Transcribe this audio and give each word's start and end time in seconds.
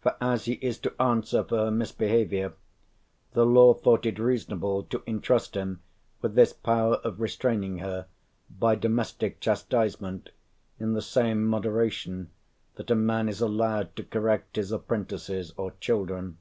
For 0.00 0.14
as 0.20 0.44
he 0.44 0.52
is 0.62 0.78
to 0.78 0.94
answer 1.02 1.42
for 1.42 1.58
her 1.58 1.70
misbehaviour, 1.72 2.52
the 3.32 3.44
law 3.44 3.74
thought 3.74 4.06
it 4.06 4.20
reasonable 4.20 4.84
to 4.84 5.02
entrust 5.08 5.56
him 5.56 5.80
with 6.22 6.36
this 6.36 6.52
power 6.52 6.98
of 7.02 7.20
restraining 7.20 7.78
her, 7.78 8.06
by 8.48 8.76
domestic 8.76 9.40
chastisement, 9.40 10.30
in 10.78 10.92
the 10.92 11.02
same 11.02 11.44
moderation 11.44 12.30
that 12.76 12.92
a 12.92 12.94
man 12.94 13.28
is 13.28 13.40
allowed 13.40 13.96
to 13.96 14.04
correct 14.04 14.54
his 14.54 14.70
apprentices 14.70 15.52
or 15.56 15.72
children. 15.80 16.38